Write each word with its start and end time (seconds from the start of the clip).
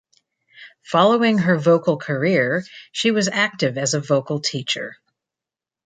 Following 0.81 1.37
her 1.37 1.59
vocal 1.59 1.95
career, 1.97 2.65
she 2.91 3.11
was 3.11 3.27
active 3.27 3.77
as 3.77 3.93
a 3.93 3.99
vocal 4.01 4.39
teacher. 4.39 4.97